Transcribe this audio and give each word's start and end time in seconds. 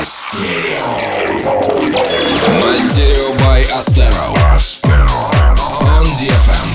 Мастерио 0.00 0.80
by 3.36 3.60
Astero. 3.70 4.32
On 5.82 6.06
DFM. 6.16 6.68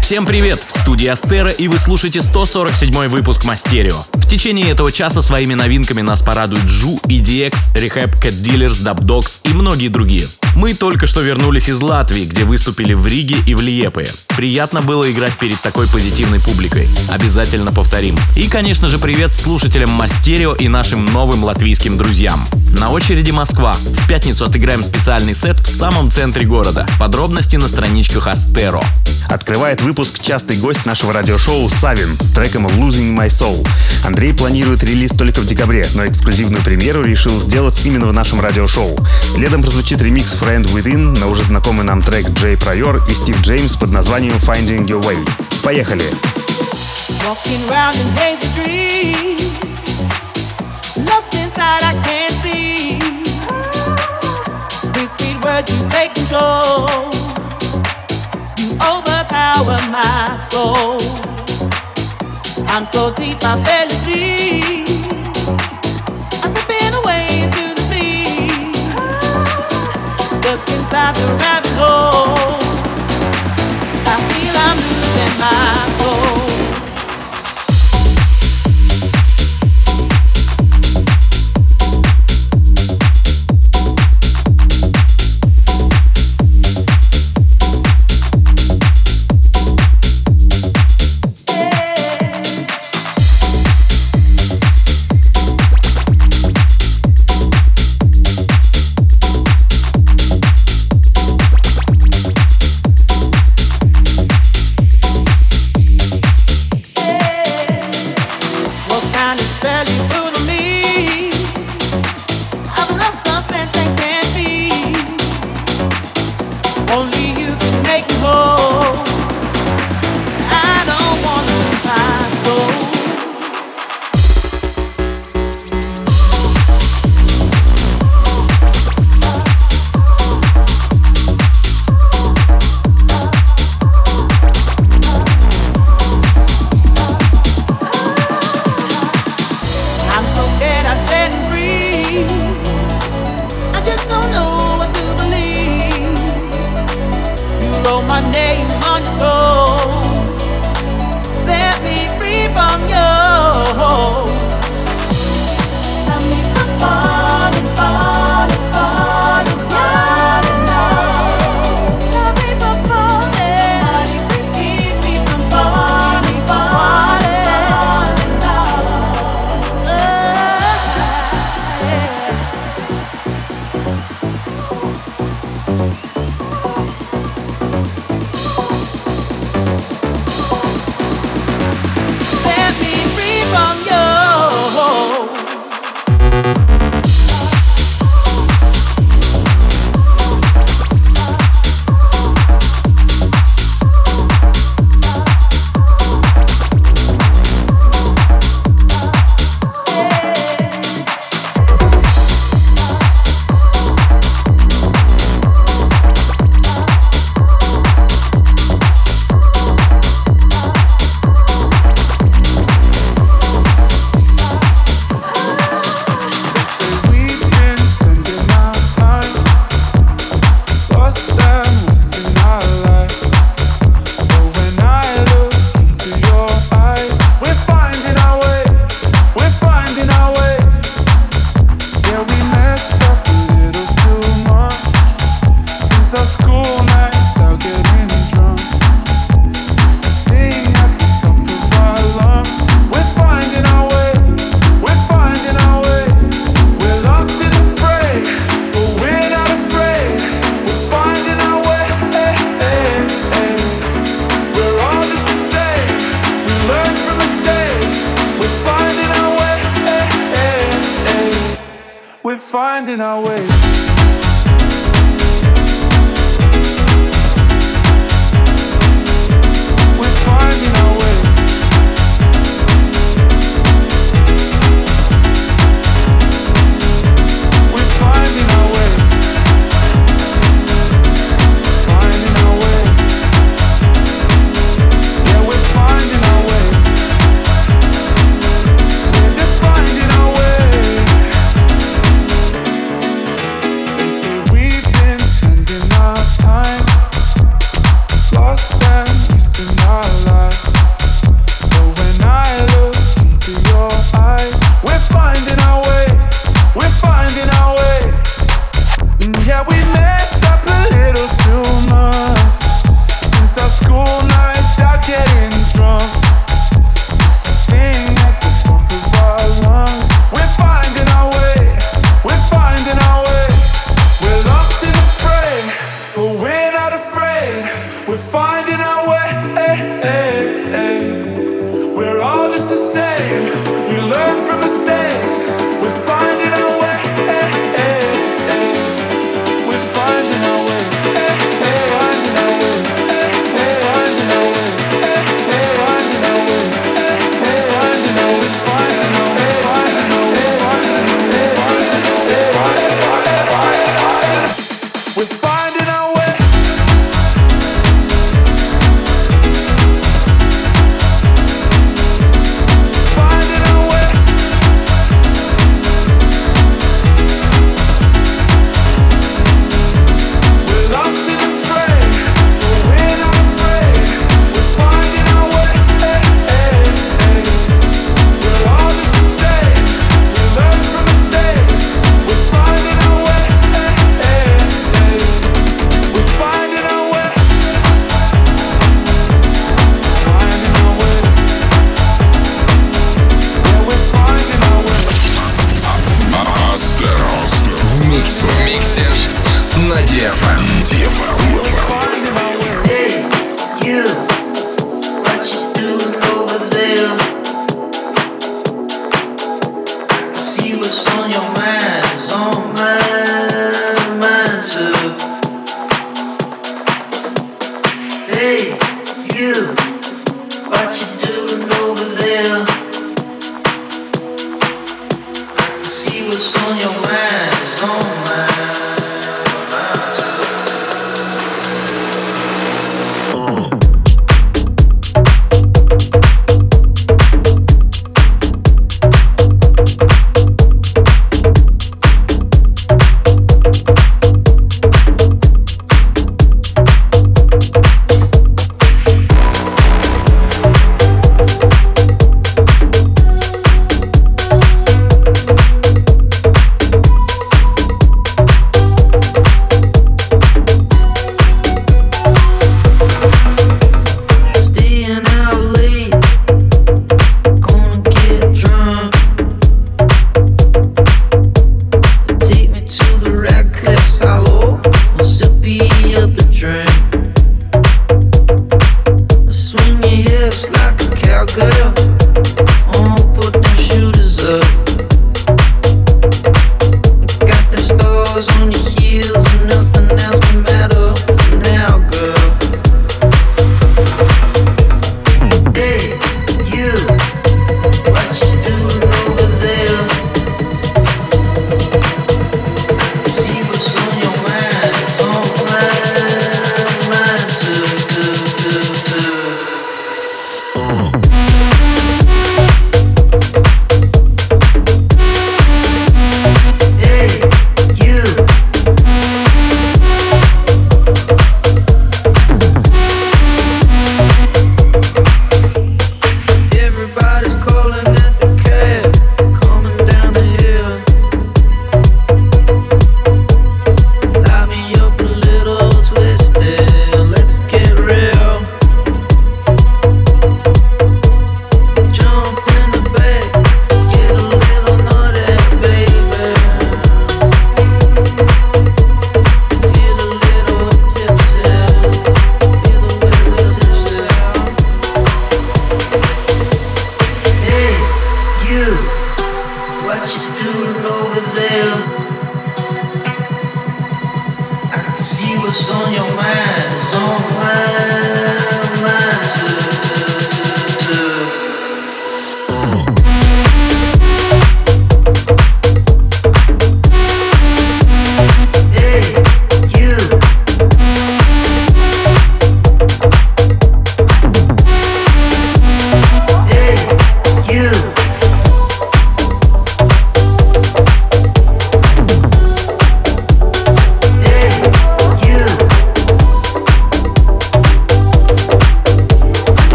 Всем 0.00 0.26
привет! 0.26 0.64
В 0.66 0.80
студии 0.80 1.06
Астера 1.06 1.50
и 1.50 1.68
вы 1.68 1.78
слушаете 1.78 2.22
147 2.22 3.06
выпуск 3.06 3.44
Мастерио. 3.44 4.04
В 4.14 4.26
течение 4.26 4.68
этого 4.68 4.90
часа 4.90 5.22
своими 5.22 5.54
новинками 5.54 6.00
нас 6.00 6.22
порадуют 6.22 6.64
Джу, 6.64 6.98
EDX, 7.04 7.72
Rehab, 7.76 8.20
Cat 8.20 8.42
Dealers, 8.42 8.82
Dub 8.82 8.98
Dogs 8.98 9.38
и 9.44 9.50
многие 9.50 9.90
другие. 9.90 10.26
Мы 10.56 10.74
только 10.74 11.06
что 11.06 11.22
вернулись 11.22 11.68
из 11.68 11.80
Латвии, 11.80 12.24
где 12.24 12.44
выступили 12.44 12.94
в 12.94 13.06
Риге 13.06 13.36
и 13.46 13.54
в 13.54 13.60
Лиепое. 13.60 14.08
Приятно 14.36 14.82
было 14.82 15.10
играть 15.10 15.36
перед 15.38 15.60
такой 15.60 15.86
позитивной 15.88 16.40
публикой. 16.40 16.88
Обязательно 17.08 17.72
повторим. 17.72 18.16
И, 18.36 18.48
конечно 18.48 18.88
же, 18.88 18.98
привет 18.98 19.34
слушателям 19.34 19.90
Мастерио 19.90 20.54
и 20.54 20.68
нашим 20.68 21.06
новым 21.06 21.44
латвийским 21.44 21.96
друзьям. 21.96 22.46
На 22.72 22.90
очереди 22.90 23.30
Москва. 23.30 23.74
В 23.74 24.08
пятницу 24.08 24.44
отыграем 24.44 24.82
специальный 24.82 25.34
сет 25.34 25.58
в 25.58 25.66
самом 25.66 26.10
центре 26.10 26.46
города. 26.46 26.86
Подробности 26.98 27.56
на 27.56 27.68
страничках 27.68 28.26
Астеро. 28.26 28.82
Открывает 29.28 29.82
выпуск 29.82 30.20
частый 30.20 30.56
гость 30.56 30.84
нашего 30.86 31.12
радиошоу 31.12 31.68
Савин 31.68 32.18
с 32.20 32.32
треком 32.32 32.66
Losing 32.66 33.16
My 33.16 33.26
Soul. 33.26 33.66
Андрей 34.04 34.32
планирует 34.32 34.82
релиз 34.82 35.12
только 35.12 35.40
в 35.40 35.46
декабре, 35.46 35.86
но 35.94 36.06
эксклюзивную 36.06 36.62
премьеру 36.62 37.04
решил 37.04 37.38
сделать 37.40 37.80
именно 37.84 38.06
в 38.06 38.12
нашем 38.12 38.40
радиошоу. 38.40 38.98
Следом 39.34 39.62
прозвучит 39.62 40.00
ремикс 40.02 40.34
Friend 40.34 40.64
Within 40.72 41.18
на 41.18 41.28
уже 41.28 41.42
знакомый 41.42 41.84
нам 41.84 42.02
трек 42.02 42.30
Джей 42.30 42.56
Прайор 42.56 43.02
и 43.08 43.14
Стив 43.14 43.40
Джеймс 43.42 43.76
под 43.76 43.90
названием 43.90 44.34
Finding 44.34 44.86
Your 44.86 45.02
Way. 45.02 45.18
Поехали! 45.62 46.04
Walking 47.24 47.68
round 47.68 47.96
in 47.96 48.32
lost 50.96 51.34
inside 51.34 51.82
I 51.82 51.94
can't 52.04 52.32
see. 52.42 52.98
These 54.92 55.12
sweet 55.16 55.38
words 55.44 55.70
you 55.72 55.80
take 55.88 56.14
control, 56.14 56.88
you 58.58 58.76
overpower 58.80 59.78
my 59.90 60.36
soul. 60.36 61.00
I'm 62.68 62.84
so 62.86 63.12
deep 63.14 63.38
I 63.42 63.60
barely 63.64 63.94
see. 64.06 64.84
I'm 66.42 66.50
slipping 66.52 66.94
away 67.00 67.26
into 67.44 67.74
the 67.74 67.82
sea, 67.90 68.48
stuck 70.38 70.60
inside 70.76 71.14
the 71.16 71.26
rabbit 71.40 71.76
hole. 71.80 72.60
I 74.12 74.16
feel 74.28 74.54
I'm 74.68 74.78
losing 74.78 75.34
my 75.40 75.88
soul. 75.98 76.71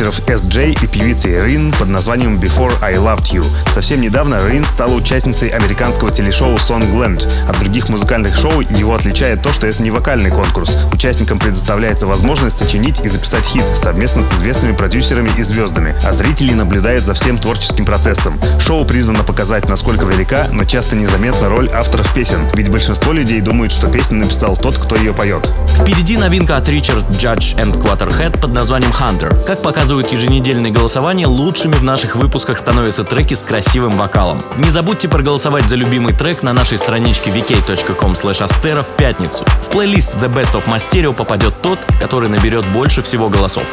Продюсеров 0.00 0.20
SJ 0.28 0.82
и 0.82 0.86
певицы 0.86 1.44
Рин 1.44 1.72
под 1.72 1.88
названием 1.88 2.38
Before 2.38 2.72
I 2.82 2.94
Loved 2.94 3.32
You. 3.32 3.44
Совсем 3.72 4.00
недавно 4.00 4.38
Рин 4.48 4.64
стала 4.64 4.94
участницей 4.94 5.50
американского 5.50 6.10
телешоу 6.10 6.54
Songland. 6.56 7.28
От 7.48 7.58
других 7.58 7.88
музыкальных 7.90 8.34
шоу 8.36 8.60
его 8.60 8.94
отличает 8.94 9.42
то, 9.42 9.52
что 9.52 9.66
это 9.66 9.82
не 9.82 9.90
вокальный 9.90 10.30
конкурс. 10.30 10.76
Участникам 10.92 11.38
предоставляется 11.38 12.06
возможность 12.06 12.58
сочинить 12.58 13.00
и 13.00 13.08
записать 13.08 13.44
хит 13.44 13.64
совместно 13.74 14.22
с 14.22 14.32
известными 14.32 14.74
продюсерами 14.74 15.30
и 15.36 15.42
звездами, 15.42 15.94
а 16.04 16.12
зрители 16.14 16.54
наблюдают 16.54 17.04
за 17.04 17.12
всем 17.12 17.38
творческим 17.38 17.84
процессом. 17.84 18.40
Шоу 18.58 18.86
призвано 18.86 19.22
показать, 19.22 19.68
насколько 19.68 20.06
велика, 20.06 20.48
но 20.50 20.64
часто 20.64 20.96
незаметна 20.96 21.48
роль 21.48 21.68
авторов 21.68 22.12
песен, 22.14 22.40
ведь 22.54 22.70
большинство 22.70 23.12
людей 23.12 23.40
думают, 23.40 23.72
что 23.72 23.88
песню 23.88 24.18
написал 24.18 24.56
тот, 24.56 24.78
кто 24.78 24.96
ее 24.96 25.12
поет. 25.12 25.50
Впереди 25.78 26.16
новинка 26.16 26.56
от 26.56 26.68
Richard 26.68 27.06
Judge 27.10 27.54
and 27.56 27.76
Quarterhead 27.82 28.40
под 28.40 28.52
названием 28.52 28.92
Hunter. 28.92 29.44
Как 29.44 29.60
показывают 29.90 30.12
еженедельные 30.12 30.70
голосования, 30.70 31.26
лучшими 31.26 31.74
в 31.74 31.82
наших 31.82 32.14
выпусках 32.14 32.58
становятся 32.58 33.02
треки 33.02 33.34
с 33.34 33.42
красивым 33.42 33.90
вокалом. 33.98 34.40
Не 34.56 34.70
забудьте 34.70 35.08
проголосовать 35.08 35.68
за 35.68 35.74
любимый 35.74 36.14
трек 36.14 36.44
на 36.44 36.52
нашей 36.52 36.78
страничке 36.78 37.32
vk.com 37.32 38.12
astero 38.12 38.84
в 38.84 38.96
пятницу. 38.96 39.44
В 39.44 39.70
плейлист 39.70 40.14
The 40.14 40.32
Best 40.32 40.54
of 40.54 40.66
My 40.66 41.12
попадет 41.12 41.54
тот, 41.60 41.80
который 41.98 42.28
наберет 42.28 42.64
больше 42.66 43.02
всего 43.02 43.28
голосов. 43.28 43.64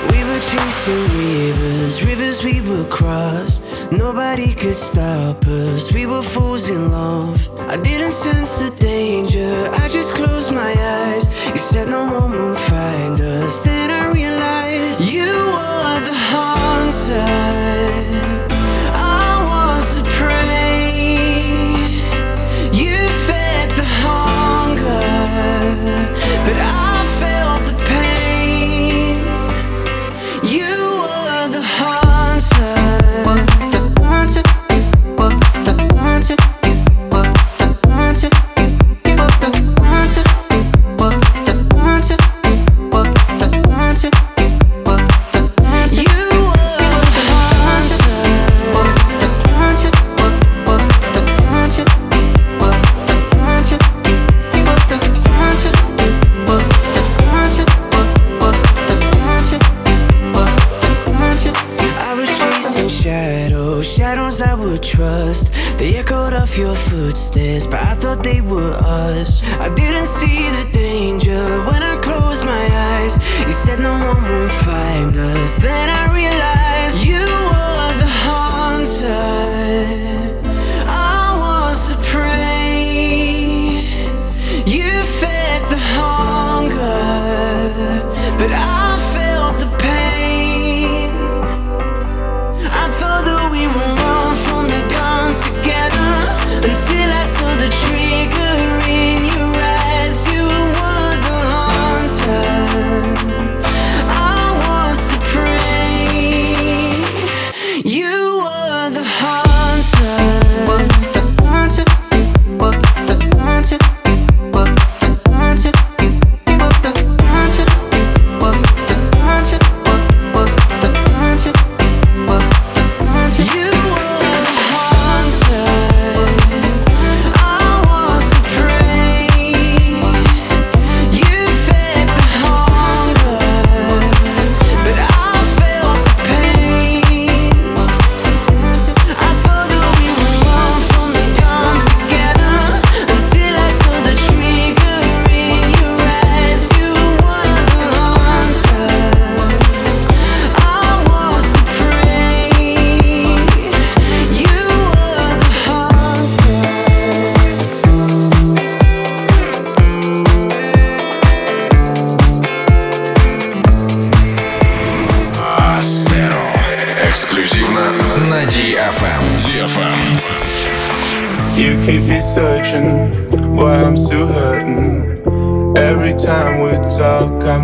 We. 13.63 13.76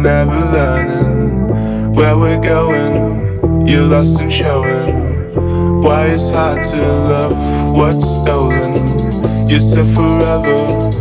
never 0.04 0.36
learning 0.52 1.94
where 1.96 2.18
we're 2.18 2.42
going. 2.42 3.66
You're 3.66 3.86
lost 3.86 4.20
in 4.20 4.30
showing 4.30 5.32
why 5.82 6.08
it's 6.08 6.30
hard 6.30 6.62
to 6.72 6.78
love 6.78 7.74
what's 7.74 8.06
stolen. 8.16 9.48
You 9.48 9.62
said 9.62 9.88
forever, 9.96 10.92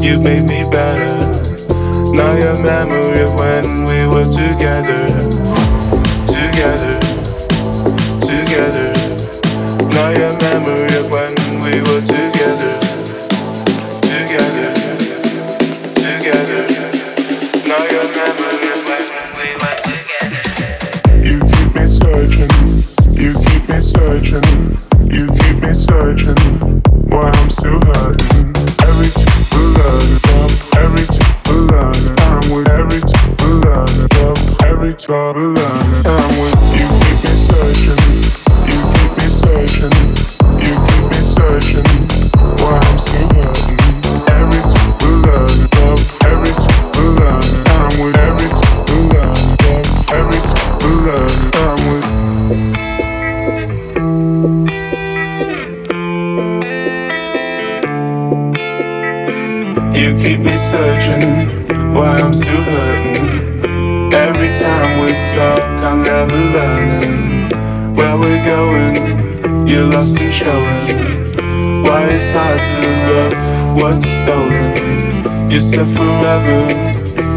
you 0.00 0.20
made 0.20 0.44
me 0.44 0.62
better. 0.70 1.66
Now 2.14 2.36
your 2.36 2.56
memory 2.62 3.22
of 3.22 3.34
when 3.34 3.84
we 3.84 4.06
were 4.06 4.30
together, 4.30 5.08
together, 6.38 7.00
together. 8.20 8.92
Now 9.90 10.10
your 10.10 10.34
memory 10.38 10.98
of 11.00 11.10
when 11.10 11.34
we 11.64 11.80
were 11.80 12.00
together. 12.00 12.91
searching 24.20 24.61
lost 70.02 70.20
and 70.20 71.86
why 71.86 72.02
it's 72.10 72.32
hard 72.32 72.60
to 72.64 72.80
love 73.08 73.80
what's 73.80 74.06
stolen. 74.06 75.50
You 75.50 75.60
said 75.60 75.86
forever, 75.96 76.60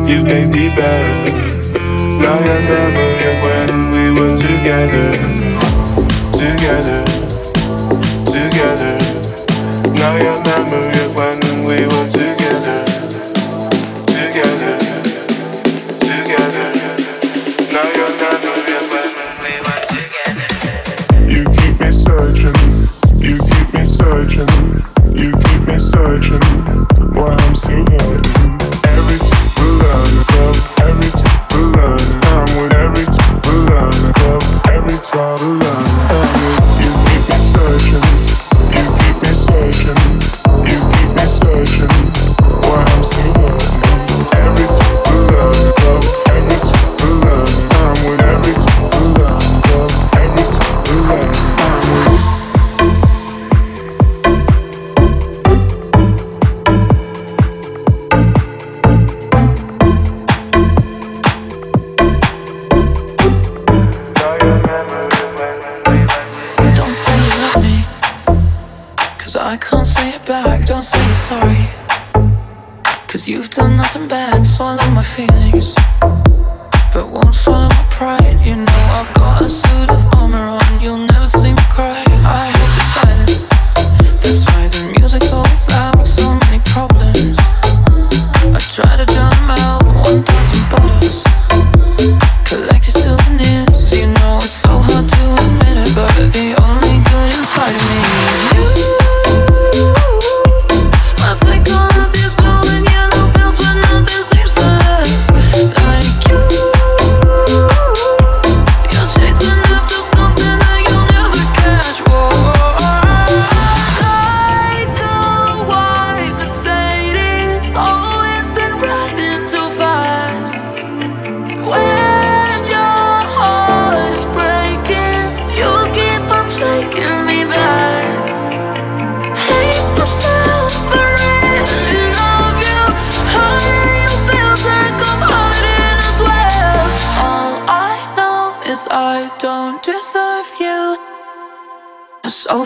you 0.09 0.23
made 0.23 0.49
me 0.49 0.69
better. 0.69 1.31
Now 2.23 2.39
your 2.47 2.61
memory 2.73 3.21
of 3.29 3.37
when 3.45 3.69
we 3.93 4.03
were 4.17 4.35
together, 4.35 5.11
together, 6.41 7.03
together. 8.33 8.97
Now 9.93 10.15
your 10.25 10.39
memory 10.49 11.05
of 11.05 11.15
when 11.15 11.65
we 11.65 11.85
were 11.85 12.09
together. 12.09 12.24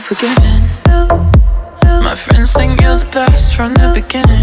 forgiven. 0.10 0.64
My 2.02 2.16
friends 2.16 2.52
think 2.54 2.82
you're 2.82 2.98
the 2.98 3.06
best 3.12 3.56
from 3.56 3.76
the 3.76 3.92
beginning. 3.94 4.39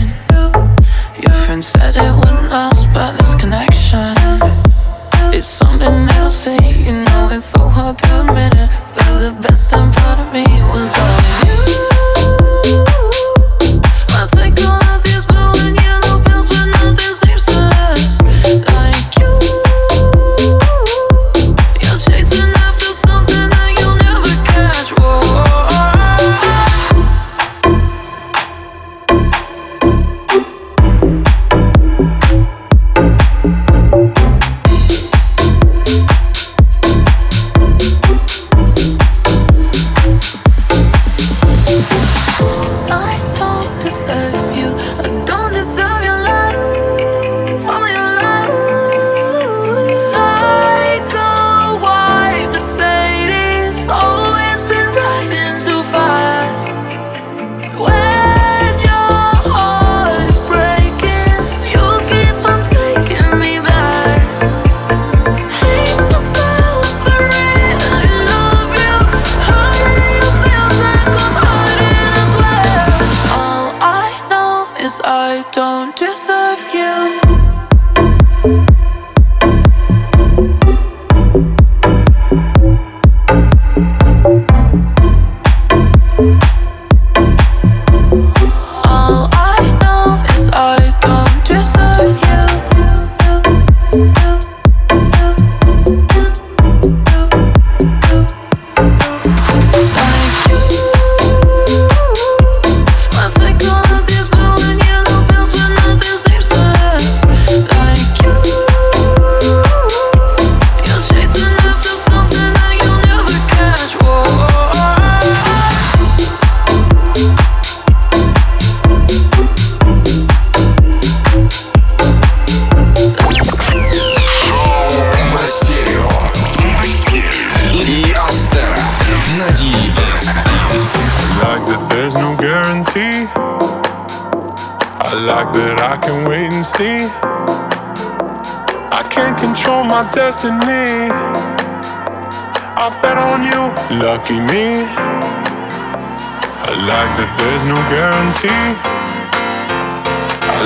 I 148.27 148.35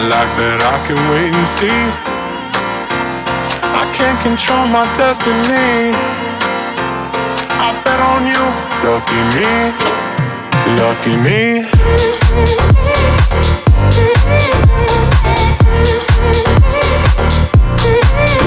like 0.09 0.33
that 0.41 0.65
I 0.65 0.81
can 0.87 0.97
wait 1.13 1.29
and 1.29 1.47
see. 1.47 1.69
I 3.77 3.85
can't 3.93 4.19
control 4.23 4.65
my 4.67 4.89
destiny. 4.97 5.93
I 7.61 7.77
bet 7.85 8.01
on 8.01 8.25
you, 8.25 8.41
lucky 8.81 9.21
me, 9.37 9.77
lucky 10.81 11.17
me. 11.21 11.69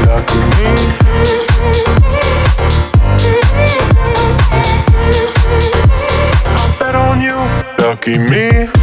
Lucky 0.09 0.41
me. 0.57 1.03
lucky 7.77 8.17
me. 8.17 8.82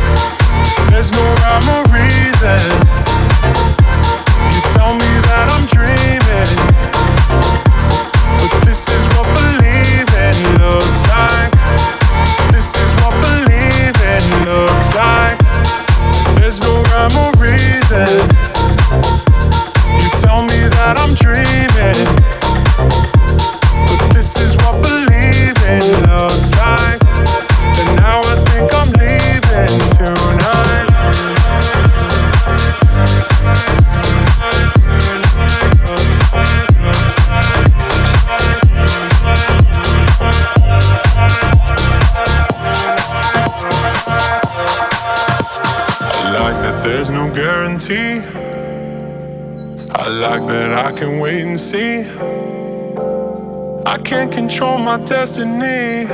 destiny. 55.10 56.06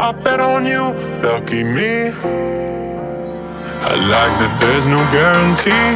I 0.00 0.10
bet 0.24 0.40
on 0.40 0.66
you, 0.66 0.90
lucky 1.22 1.62
me. 1.62 2.10
I 3.90 3.94
like 4.14 4.34
that 4.40 4.52
there's 4.60 4.86
no 4.86 5.00
guarantee. 5.14 5.88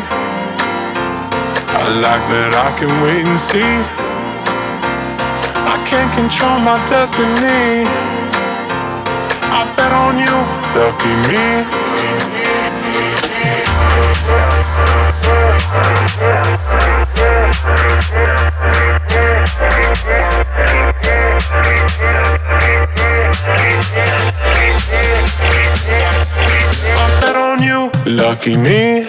I 1.82 1.84
like 2.06 2.24
that 2.30 2.52
I 2.54 2.70
can 2.78 2.92
wait 3.02 3.24
and 3.26 3.40
see. 3.50 3.74
I 5.66 5.76
can't 5.84 6.12
control 6.14 6.60
my 6.60 6.78
destiny. 6.86 7.90
I 9.58 9.62
bet 9.76 9.92
on 9.92 10.14
you, 10.22 10.36
lucky 10.78 11.14
me. 11.26 11.81
lucky 28.32 28.56
me. 28.56 29.01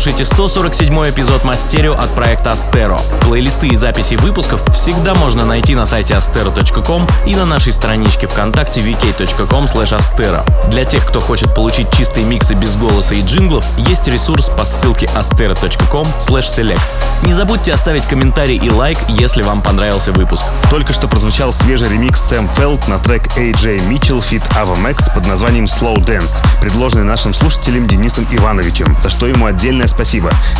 Слушаете 0.00 0.24
147 0.24 1.10
эпизод 1.10 1.44
Мастерио 1.44 1.92
от 1.92 2.14
проекта 2.14 2.52
Астеро. 2.52 2.98
Плейлисты 3.20 3.68
и 3.68 3.76
записи 3.76 4.14
выпусков 4.14 4.62
всегда 4.74 5.14
можно 5.14 5.44
найти 5.44 5.74
на 5.74 5.84
сайте 5.84 6.14
astero.com 6.14 7.06
и 7.26 7.34
на 7.34 7.44
нашей 7.44 7.74
страничке 7.74 8.26
ВКонтакте 8.26 8.80
vk.com 8.80 9.66
astero. 9.66 10.70
Для 10.70 10.86
тех, 10.86 11.04
кто 11.04 11.20
хочет 11.20 11.54
получить 11.54 11.92
чистые 11.94 12.24
миксы 12.24 12.54
без 12.54 12.76
голоса 12.76 13.14
и 13.14 13.20
джинглов, 13.20 13.62
есть 13.76 14.08
ресурс 14.08 14.48
по 14.48 14.64
ссылке 14.64 15.04
astero.com 15.14 16.06
select. 16.18 16.80
Не 17.22 17.34
забудьте 17.34 17.70
оставить 17.70 18.06
комментарий 18.06 18.56
и 18.56 18.70
лайк, 18.70 18.96
если 19.06 19.42
вам 19.42 19.60
понравился 19.60 20.12
выпуск. 20.12 20.44
Только 20.70 20.94
что 20.94 21.08
прозвучал 21.08 21.52
свежий 21.52 21.90
ремикс 21.90 22.22
Сэм 22.22 22.48
Фелд 22.56 22.88
на 22.88 22.98
трек 22.98 23.26
AJ 23.36 23.86
Mitchell 23.90 24.20
Fit 24.20 24.42
Ava 24.56 24.82
Max 24.82 25.12
под 25.12 25.26
названием 25.26 25.66
Slow 25.66 25.96
Dance, 25.96 26.42
предложенный 26.62 27.04
нашим 27.04 27.34
слушателем 27.34 27.86
Денисом 27.86 28.26
Ивановичем, 28.30 28.96
за 29.02 29.10
что 29.10 29.26
ему 29.26 29.44
отдельное 29.44 29.86
спасибо. 29.86 29.99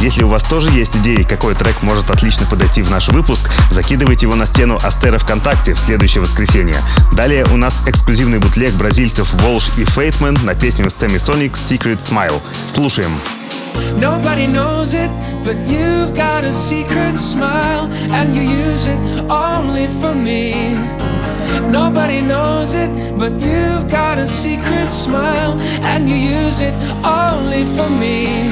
Если 0.00 0.22
у 0.22 0.28
вас 0.28 0.42
тоже 0.42 0.70
есть 0.70 0.96
идеи, 0.96 1.22
какой 1.22 1.54
трек 1.54 1.82
может 1.82 2.10
отлично 2.10 2.44
подойти 2.44 2.82
в 2.82 2.90
наш 2.90 3.08
выпуск, 3.08 3.50
закидывайте 3.70 4.26
его 4.26 4.34
на 4.34 4.46
стену 4.46 4.78
Астера 4.82 5.18
ВКонтакте 5.18 5.72
в 5.72 5.78
следующее 5.78 6.20
воскресенье. 6.20 6.76
Далее 7.12 7.46
у 7.50 7.56
нас 7.56 7.82
эксклюзивный 7.86 8.38
бутлег 8.38 8.74
бразильцев 8.74 9.32
Волш 9.42 9.70
и 9.78 9.84
Фейтмен 9.84 10.36
на 10.42 10.54
песню 10.54 10.86
Semisonic 10.86 11.52
Secret 11.52 12.00
Smile. 12.00 12.40
Слушаем. 12.74 13.10
Nobody 13.98 14.46
knows 14.46 14.94
it, 14.94 15.10
but 15.44 15.56
you've 15.66 16.14
got 16.14 16.44
a 16.44 16.52
secret 16.52 17.18
smile, 17.18 17.88
and 18.10 18.34
you 18.34 18.42
use 18.42 18.86
it 18.86 18.98
only 19.30 19.88
for 19.88 20.14
me. 20.14 20.74
Nobody 21.70 22.20
knows 22.20 22.74
it, 22.74 22.90
but 23.16 23.32
you've 23.40 23.88
got 23.88 24.18
a 24.18 24.26
secret 24.26 24.90
smile, 24.90 25.58
and 25.82 26.08
you 26.08 26.16
use 26.16 26.60
it 26.60 26.74
only 27.04 27.64
for 27.76 27.88
me. 27.88 28.50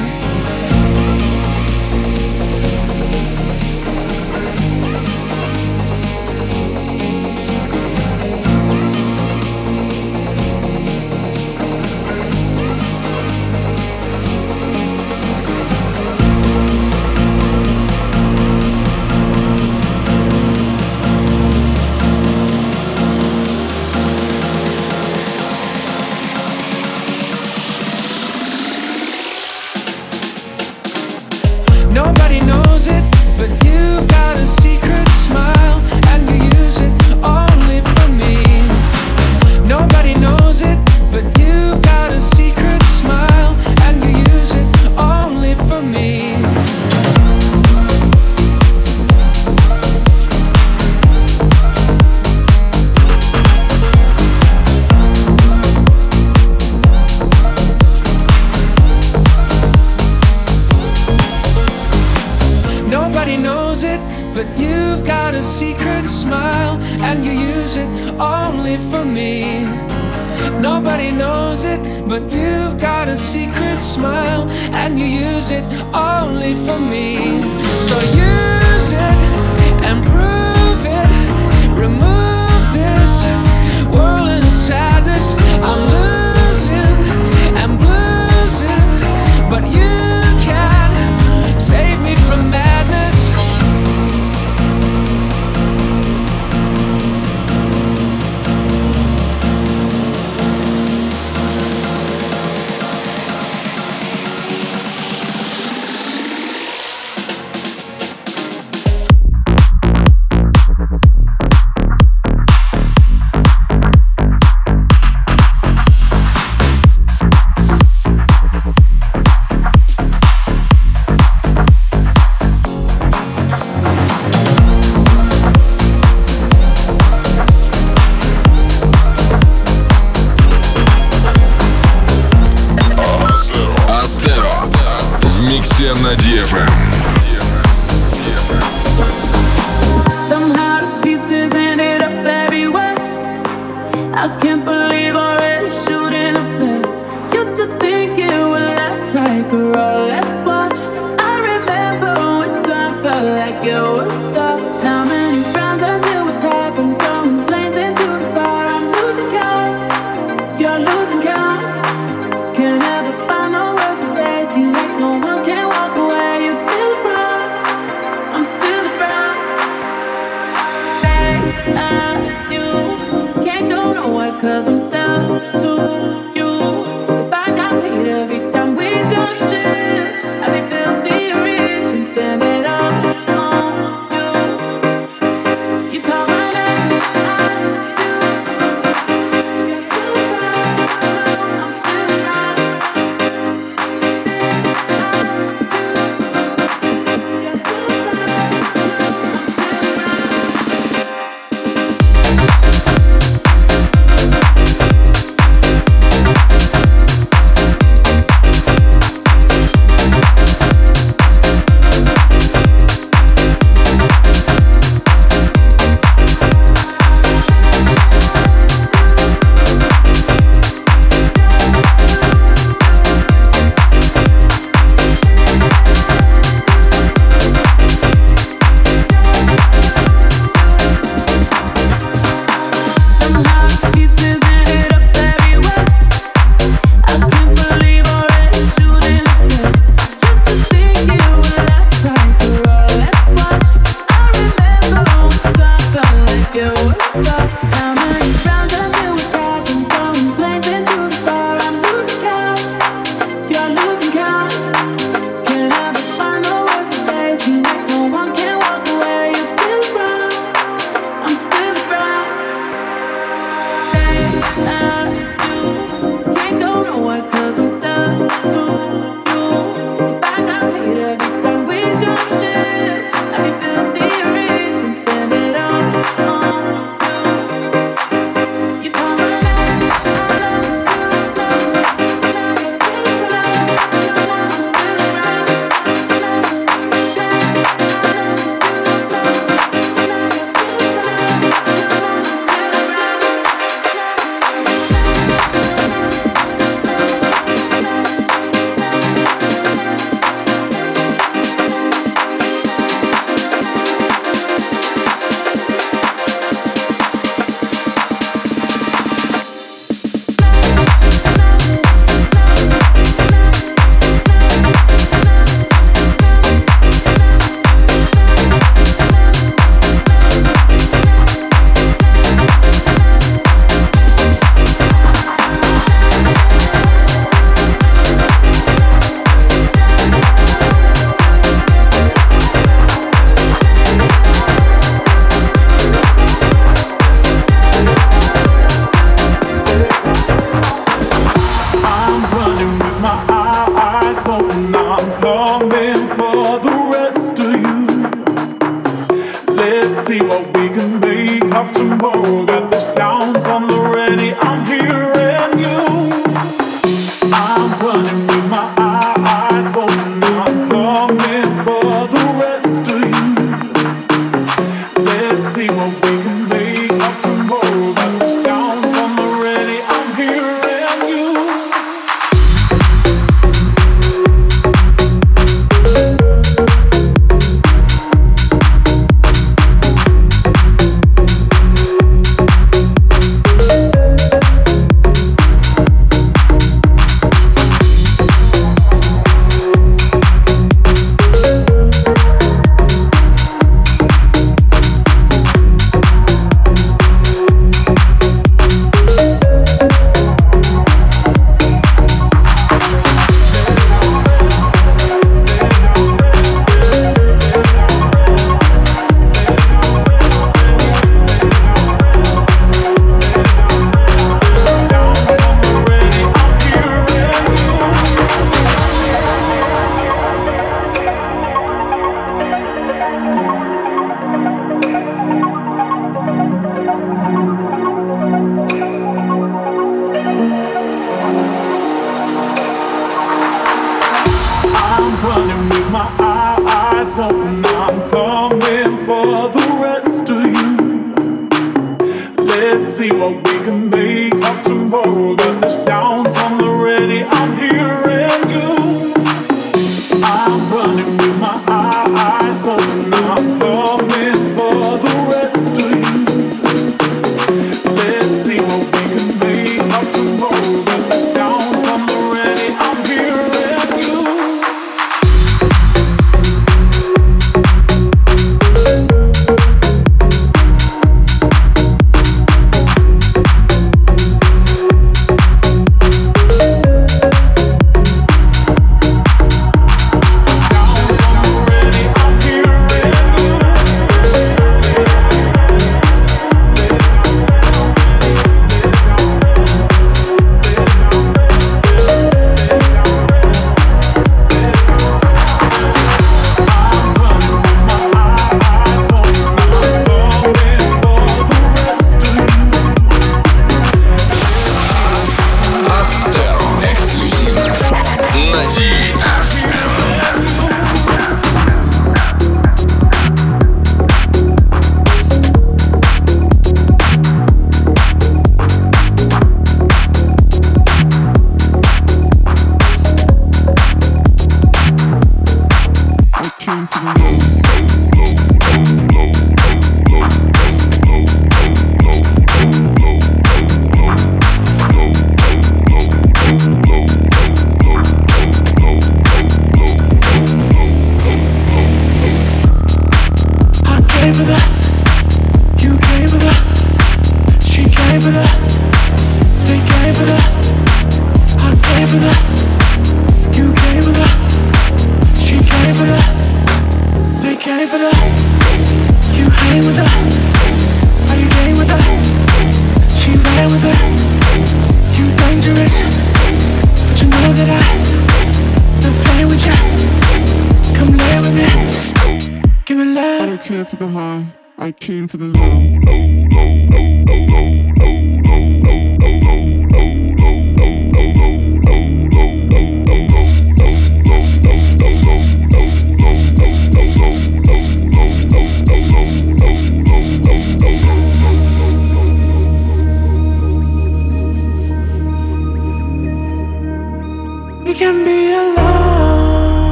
of 437.18 437.57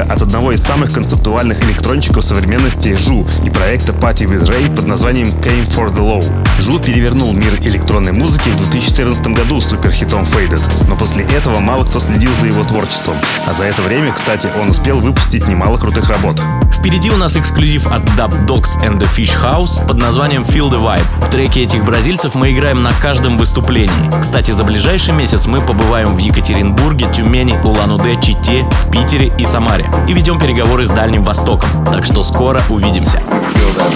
новинка 0.00 0.12
от 0.12 0.22
одного 0.22 0.52
из 0.52 0.62
самых 0.62 0.92
концептуальных 0.92 1.62
электрончиков 1.64 2.24
современности 2.24 2.94
Жу 2.94 3.26
и 3.44 3.50
проекта 3.50 3.92
Party 3.92 4.26
with 4.26 4.48
Ray 4.48 4.74
под 4.74 4.86
названием 4.86 5.28
Came 5.40 5.68
for 5.68 5.92
the 5.92 6.00
Low. 6.00 6.49
Жу 6.60 6.78
перевернул 6.78 7.32
мир 7.32 7.54
электронной 7.62 8.12
музыки 8.12 8.50
в 8.50 8.56
2014 8.56 9.28
году 9.28 9.62
с 9.62 9.70
суперхитом 9.70 10.24
Faded, 10.24 10.60
но 10.88 10.94
после 10.94 11.24
этого 11.24 11.58
мало 11.58 11.84
кто 11.84 12.00
следил 12.00 12.30
за 12.38 12.48
его 12.48 12.64
творчеством, 12.64 13.16
а 13.48 13.54
за 13.54 13.64
это 13.64 13.80
время, 13.80 14.12
кстати, 14.12 14.46
он 14.60 14.68
успел 14.68 14.98
выпустить 14.98 15.48
немало 15.48 15.78
крутых 15.78 16.10
работ. 16.10 16.38
Впереди 16.78 17.10
у 17.10 17.16
нас 17.16 17.34
эксклюзив 17.36 17.86
от 17.86 18.02
Dub 18.10 18.46
Dogs 18.46 18.78
and 18.84 18.98
the 18.98 19.08
Fish 19.16 19.32
House 19.42 19.84
под 19.86 19.96
названием 19.96 20.42
Feel 20.42 20.70
the 20.70 20.82
Vibe. 20.82 21.26
В 21.26 21.30
треке 21.30 21.62
этих 21.62 21.82
бразильцев 21.84 22.34
мы 22.34 22.52
играем 22.52 22.82
на 22.82 22.92
каждом 22.92 23.38
выступлении. 23.38 24.20
Кстати, 24.20 24.50
за 24.50 24.62
ближайший 24.62 25.14
месяц 25.14 25.46
мы 25.46 25.62
побываем 25.62 26.14
в 26.14 26.18
Екатеринбурге, 26.18 27.06
Тюмени, 27.14 27.58
Улан-Удэ, 27.64 28.20
Чите, 28.20 28.66
в 28.70 28.90
Питере 28.90 29.32
и 29.38 29.46
Самаре. 29.46 29.90
И 30.08 30.12
ведем 30.12 30.38
переговоры 30.38 30.84
с 30.84 30.90
Дальним 30.90 31.24
Востоком. 31.24 31.70
Так 31.86 32.04
что 32.04 32.22
скоро 32.22 32.60
увидимся. 32.68 33.22
Feel 33.54 33.74
that 33.76 33.90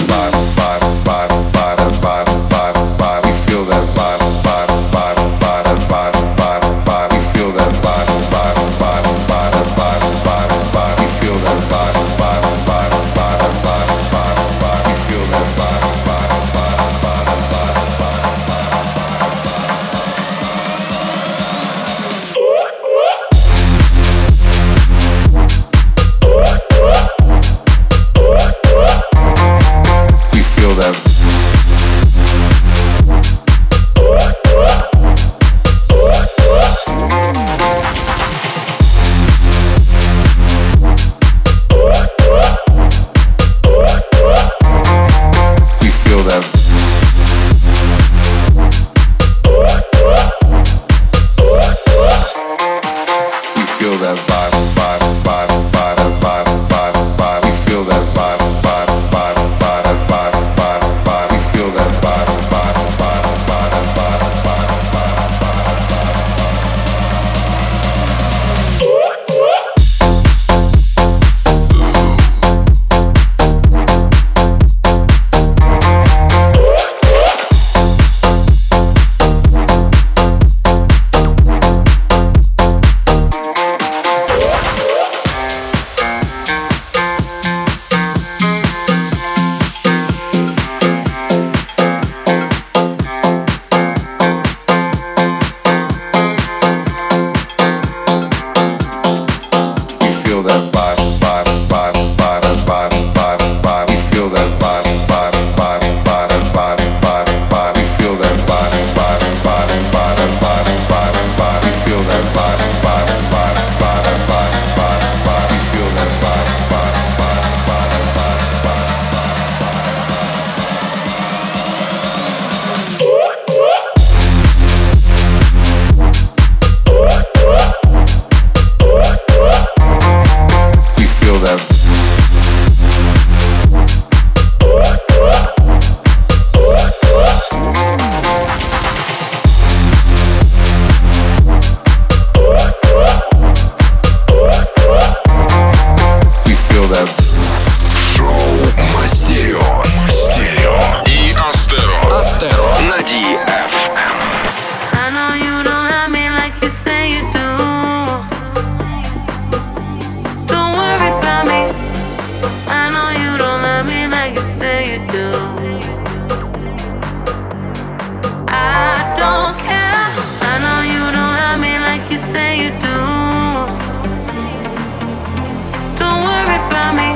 Don't 175.99 176.21
worry 176.25 176.57
about 176.67 176.95
me. 176.95 177.09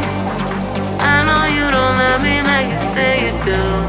I 0.99 1.23
know 1.25 1.45
you 1.47 1.71
don't 1.71 1.95
love 1.97 2.21
me 2.21 2.41
like 2.43 2.69
you 2.69 2.77
say 2.77 3.25
you 3.25 3.33
do. 3.45 3.88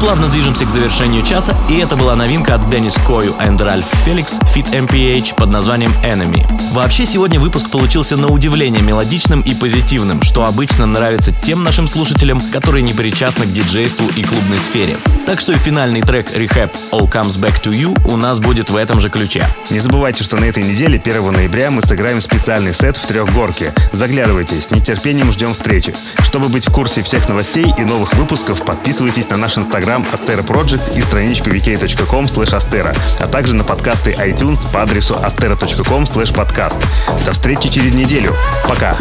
Плавно 0.00 0.28
движемся 0.28 0.64
к 0.64 0.70
завершению 0.70 1.22
часа, 1.22 1.56
и 1.68 1.78
это 1.78 1.96
была 1.96 2.14
новинка 2.14 2.54
от 2.54 2.70
Деннис 2.70 2.94
Кою 3.06 3.32
и 3.32 3.62
Ральф 3.62 3.86
Феликс 4.04 4.38
Fit 4.54 4.70
MPH 4.70 5.34
под 5.34 5.50
названием 5.50 5.92
Enemy. 6.02 6.46
Вообще, 6.72 7.04
сегодня 7.04 7.40
выпуск 7.40 7.70
получился 7.70 8.16
на 8.16 8.28
удивление 8.28 8.82
мелодичным 8.82 9.40
и 9.40 9.54
позитивным, 9.54 10.22
что 10.22 10.44
обычно 10.44 10.86
нравится 10.86 11.32
тем 11.32 11.64
нашим 11.64 11.88
слушателям, 11.88 12.40
которые 12.52 12.82
не 12.82 12.92
причастны 12.92 13.46
к 13.46 13.52
диджейству 13.52 14.06
и 14.16 14.22
клубной 14.22 14.58
сфере. 14.58 14.96
Так 15.26 15.40
что 15.40 15.52
и 15.52 15.56
финальный 15.56 16.02
трек 16.02 16.30
Rehab 16.36 16.70
All 16.92 17.10
Comes 17.10 17.38
Back 17.38 17.60
to 17.62 17.72
You 17.72 17.98
у 18.08 18.16
нас 18.16 18.38
будет 18.38 18.70
в 18.70 18.76
этом 18.76 19.00
же 19.00 19.08
ключе. 19.10 19.46
Не 19.70 19.80
забывайте, 19.80 20.22
что 20.22 20.36
на 20.36 20.44
этой 20.44 20.62
неделе, 20.62 21.00
1 21.02 21.32
ноября, 21.32 21.70
мы 21.70 21.82
сыграем 21.82 22.20
специальный 22.20 22.74
сет 22.74 22.96
в 22.96 23.06
трехгорке. 23.06 23.72
Заглядывайте, 23.92 24.60
с 24.60 24.70
нетерпением 24.70 25.32
ждем 25.32 25.54
встречи. 25.54 25.94
Чтобы 26.20 26.48
быть 26.48 26.68
в 26.68 26.72
курсе 26.72 27.02
всех 27.02 27.28
новостей 27.28 27.66
и 27.76 27.82
новых 27.82 28.14
выпусков, 28.14 28.62
подписывайтесь 28.62 29.28
на 29.30 29.36
наш 29.36 29.58
инстаграм 29.58 29.87
Astera 29.96 30.42
Project 30.42 30.96
и 30.96 31.02
страничку 31.02 31.50
vk.com 31.50 32.26
astera, 32.26 32.96
а 33.18 33.26
также 33.26 33.54
на 33.54 33.64
подкасты 33.64 34.12
iTunes 34.12 34.70
по 34.70 34.82
адресу 34.82 35.14
astera.com 35.14 36.02
podcast. 36.04 36.78
До 37.24 37.32
встречи 37.32 37.68
через 37.68 37.94
неделю. 37.94 38.36
Пока. 38.68 38.96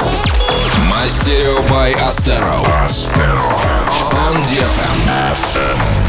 Мастерио 0.90 1.60
by 1.70 1.94
Astero. 2.08 2.66
Astero. 2.86 3.54
On 4.12 4.36
DFM. 4.44 5.08
All 5.08 6.07